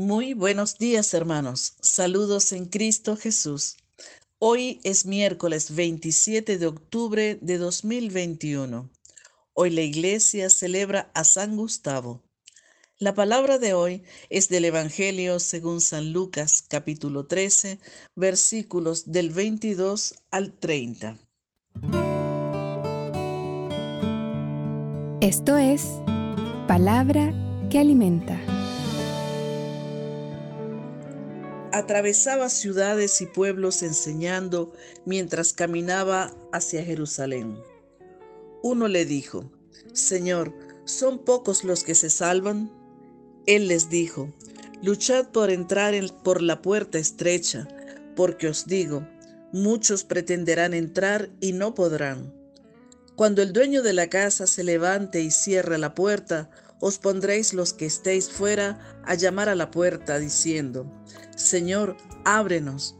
[0.00, 1.74] Muy buenos días, hermanos.
[1.82, 3.76] Saludos en Cristo Jesús.
[4.38, 8.88] Hoy es miércoles 27 de octubre de 2021.
[9.52, 12.22] Hoy la iglesia celebra a San Gustavo.
[12.96, 17.78] La palabra de hoy es del Evangelio según San Lucas capítulo 13,
[18.16, 21.18] versículos del 22 al 30.
[25.20, 25.82] Esto es
[26.66, 27.34] palabra
[27.68, 28.59] que alimenta.
[31.72, 34.72] Atravesaba ciudades y pueblos enseñando
[35.04, 37.58] mientras caminaba hacia Jerusalén.
[38.62, 39.50] Uno le dijo,
[39.92, 40.52] Señor,
[40.84, 42.70] ¿son pocos los que se salvan?
[43.46, 44.32] Él les dijo,
[44.82, 47.66] luchad por entrar por la puerta estrecha,
[48.16, 49.06] porque os digo,
[49.52, 52.34] muchos pretenderán entrar y no podrán.
[53.16, 56.50] Cuando el dueño de la casa se levante y cierre la puerta,
[56.80, 60.90] os pondréis los que estéis fuera a llamar a la puerta, diciendo,
[61.36, 62.96] Señor, ábrenos.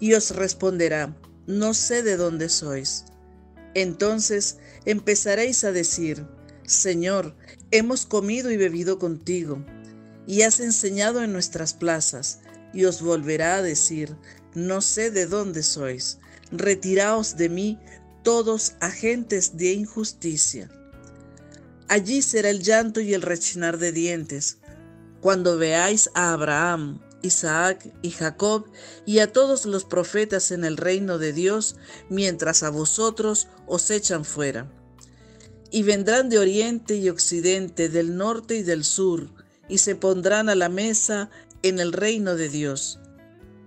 [0.00, 3.04] Y os responderá, no sé de dónde sois.
[3.74, 6.26] Entonces empezaréis a decir,
[6.64, 7.36] Señor,
[7.70, 9.64] hemos comido y bebido contigo,
[10.26, 12.40] y has enseñado en nuestras plazas,
[12.72, 14.16] y os volverá a decir,
[14.54, 16.18] no sé de dónde sois,
[16.50, 17.78] retiraos de mí
[18.22, 20.70] todos agentes de injusticia.
[21.92, 24.56] Allí será el llanto y el rechinar de dientes,
[25.20, 28.64] cuando veáis a Abraham, Isaac y Jacob
[29.04, 31.76] y a todos los profetas en el reino de Dios,
[32.08, 34.72] mientras a vosotros os echan fuera.
[35.70, 39.28] Y vendrán de oriente y occidente, del norte y del sur,
[39.68, 41.28] y se pondrán a la mesa
[41.62, 43.00] en el reino de Dios.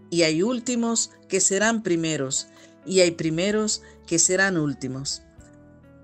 [0.10, 2.48] Y hay últimos que serán primeros,
[2.88, 5.22] y hay primeros que serán últimos.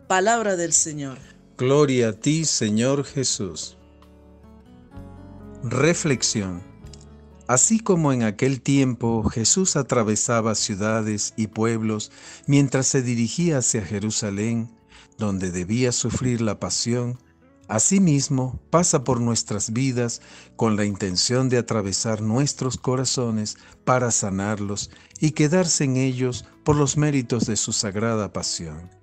[0.08, 1.31] Palabra del Señor.
[1.62, 3.78] Gloria a ti, Señor Jesús.
[5.62, 6.64] Reflexión.
[7.48, 12.12] Así como en aquel tiempo Jesús atravesaba ciudades y pueblos
[12.48, 14.76] mientras se dirigía hacia Jerusalén,
[15.20, 17.20] donde debía sufrir la pasión,
[17.68, 20.24] asimismo pasa por nuestras vidas
[20.56, 26.98] con la intención de atravesar nuestros corazones para sanarlos y quedarse en ellos por los
[26.98, 29.01] méritos de su sagrada pasión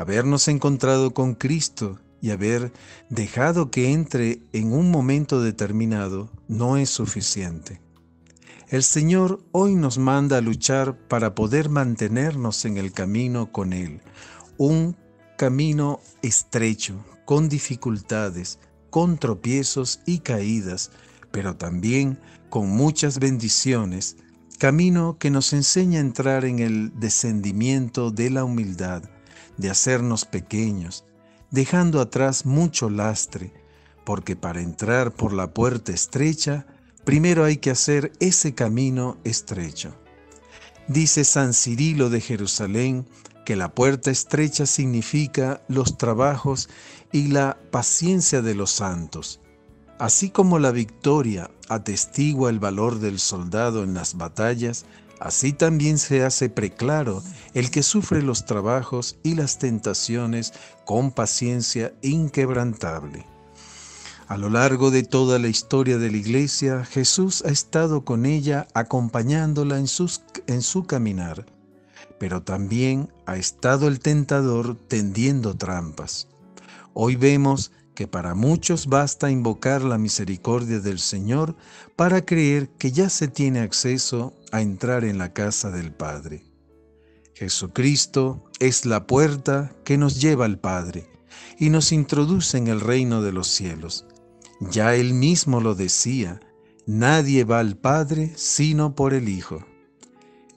[0.00, 2.72] habernos encontrado con Cristo y haber
[3.10, 7.82] dejado que entre en un momento determinado no es suficiente.
[8.70, 14.00] El Señor hoy nos manda a luchar para poder mantenernos en el camino con Él,
[14.56, 14.96] un
[15.36, 18.58] camino estrecho, con dificultades,
[18.88, 20.92] con tropiezos y caídas,
[21.30, 22.18] pero también
[22.48, 24.16] con muchas bendiciones,
[24.58, 29.02] camino que nos enseña a entrar en el descendimiento de la humildad,
[29.60, 31.04] de hacernos pequeños,
[31.50, 33.52] dejando atrás mucho lastre,
[34.04, 36.66] porque para entrar por la puerta estrecha,
[37.04, 39.94] primero hay que hacer ese camino estrecho.
[40.88, 43.06] Dice San Cirilo de Jerusalén
[43.44, 46.68] que la puerta estrecha significa los trabajos
[47.12, 49.40] y la paciencia de los santos.
[49.98, 54.86] Así como la victoria atestigua el valor del soldado en las batallas,
[55.20, 57.22] Así también se hace preclaro
[57.52, 60.54] el que sufre los trabajos y las tentaciones
[60.86, 63.26] con paciencia inquebrantable.
[64.28, 68.66] A lo largo de toda la historia de la Iglesia, Jesús ha estado con ella
[68.74, 69.86] acompañándola en,
[70.46, 71.44] en su caminar,
[72.18, 76.28] pero también ha estado el tentador tendiendo trampas.
[76.94, 81.54] Hoy vemos que para muchos basta invocar la misericordia del Señor
[81.96, 86.46] para creer que ya se tiene acceso a entrar en la casa del Padre.
[87.34, 91.10] Jesucristo es la puerta que nos lleva al Padre
[91.58, 94.06] y nos introduce en el reino de los cielos.
[94.62, 96.40] Ya él mismo lo decía,
[96.86, 99.62] nadie va al Padre sino por el Hijo.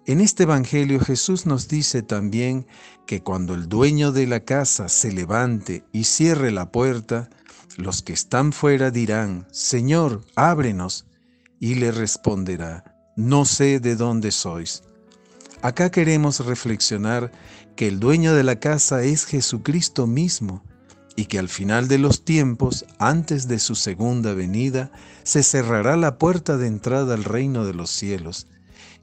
[0.05, 2.67] En este Evangelio Jesús nos dice también
[3.07, 7.29] que cuando el dueño de la casa se levante y cierre la puerta,
[7.77, 11.05] los que están fuera dirán, Señor, ábrenos,
[11.57, 12.83] y le responderá,
[13.15, 14.83] no sé de dónde sois.
[15.61, 17.31] Acá queremos reflexionar
[17.77, 20.65] que el dueño de la casa es Jesucristo mismo
[21.15, 24.91] y que al final de los tiempos, antes de su segunda venida,
[25.23, 28.47] se cerrará la puerta de entrada al reino de los cielos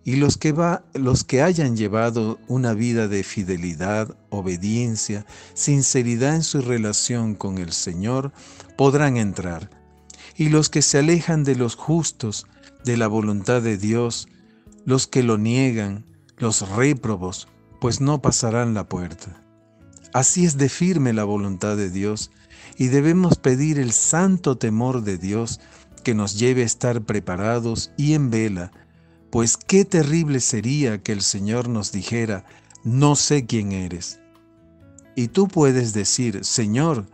[0.04, 6.42] y los que, va, los que hayan llevado una vida de fidelidad, obediencia, sinceridad en
[6.42, 8.32] su relación con el Señor,
[8.76, 9.70] podrán entrar.
[10.36, 12.46] Y los que se alejan de los justos,
[12.84, 14.28] de la voluntad de Dios,
[14.86, 16.06] los que lo niegan,
[16.38, 17.48] los réprobos,
[17.80, 19.42] pues no pasarán la puerta.
[20.12, 22.30] Así es de firme la voluntad de Dios,
[22.76, 25.60] y debemos pedir el santo temor de Dios
[26.02, 28.72] que nos lleve a estar preparados y en vela,
[29.30, 32.44] pues qué terrible sería que el Señor nos dijera,
[32.82, 34.20] no sé quién eres.
[35.14, 37.06] Y tú puedes decir, Señor,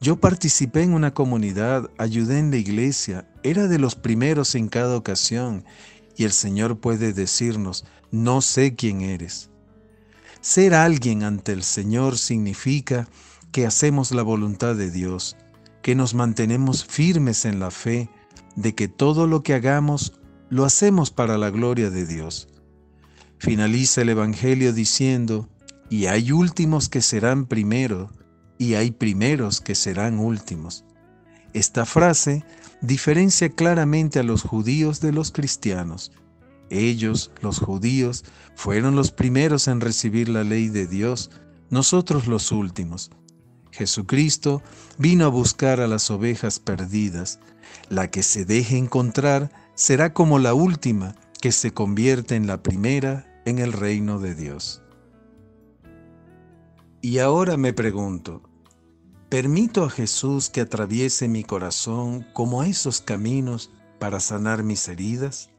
[0.00, 4.96] yo participé en una comunidad, ayudé en la iglesia, era de los primeros en cada
[4.96, 5.64] ocasión,
[6.16, 9.50] y el Señor puede decirnos, no sé quién eres.
[10.40, 13.08] Ser alguien ante el Señor significa
[13.50, 15.36] que hacemos la voluntad de Dios,
[15.82, 18.10] que nos mantenemos firmes en la fe
[18.56, 20.12] de que todo lo que hagamos
[20.54, 22.46] lo hacemos para la gloria de Dios.
[23.38, 25.48] Finaliza el Evangelio diciendo,
[25.90, 28.12] y hay últimos que serán primero,
[28.56, 30.84] y hay primeros que serán últimos.
[31.54, 32.44] Esta frase
[32.80, 36.12] diferencia claramente a los judíos de los cristianos.
[36.70, 38.24] Ellos, los judíos,
[38.54, 41.32] fueron los primeros en recibir la ley de Dios,
[41.68, 43.10] nosotros los últimos.
[43.74, 44.62] Jesucristo
[44.98, 47.40] vino a buscar a las ovejas perdidas.
[47.88, 53.42] La que se deje encontrar será como la última, que se convierte en la primera
[53.44, 54.80] en el reino de Dios.
[57.02, 58.42] Y ahora me pregunto,
[59.28, 65.50] ¿permito a Jesús que atraviese mi corazón como esos caminos para sanar mis heridas?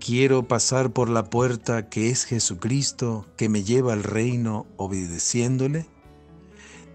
[0.00, 5.86] Quiero pasar por la puerta que es Jesucristo, que me lleva al reino obedeciéndole.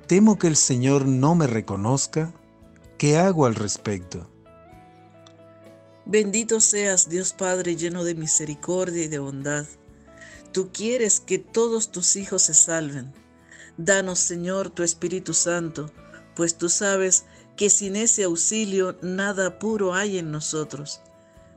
[0.07, 2.33] Temo que el Señor no me reconozca.
[2.97, 4.27] ¿Qué hago al respecto?
[6.05, 9.65] Bendito seas, Dios Padre, lleno de misericordia y de bondad.
[10.51, 13.13] Tú quieres que todos tus hijos se salven.
[13.77, 15.89] Danos, Señor, tu Espíritu Santo,
[16.35, 17.25] pues tú sabes
[17.55, 21.01] que sin ese auxilio nada puro hay en nosotros.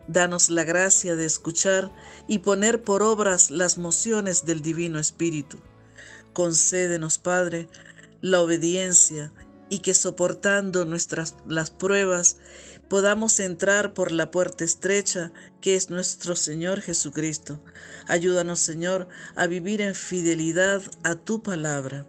[0.06, 1.90] Danos la gracia de escuchar
[2.28, 5.58] y poner por obras las mociones del Divino Espíritu.
[6.32, 7.68] Concédenos, Padre,
[8.24, 9.34] la obediencia
[9.68, 12.38] y que soportando nuestras las pruebas
[12.88, 15.30] podamos entrar por la puerta estrecha
[15.60, 17.62] que es nuestro Señor Jesucristo.
[18.08, 22.06] Ayúdanos, Señor, a vivir en fidelidad a tu palabra.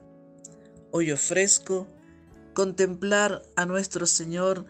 [0.92, 1.86] Hoy ofrezco
[2.54, 4.66] contemplar a nuestro Señor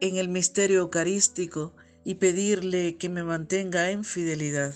[0.00, 1.74] en el misterio eucarístico
[2.04, 4.74] y pedirle que me mantenga en fidelidad.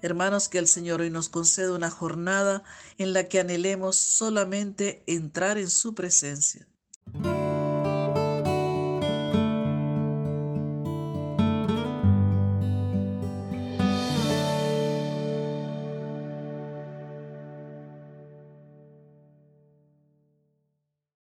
[0.00, 2.62] Hermanos, que el Señor hoy nos conceda una jornada
[2.98, 6.66] en la que anhelemos solamente entrar en su presencia.